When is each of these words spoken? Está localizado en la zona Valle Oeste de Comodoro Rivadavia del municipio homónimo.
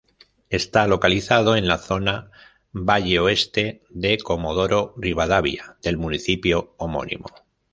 Está 0.49 0.87
localizado 0.87 1.55
en 1.55 1.67
la 1.67 1.77
zona 1.77 2.31
Valle 2.73 3.19
Oeste 3.19 3.83
de 3.91 4.17
Comodoro 4.17 4.95
Rivadavia 4.97 5.77
del 5.83 5.97
municipio 5.97 6.73
homónimo. 6.79 7.27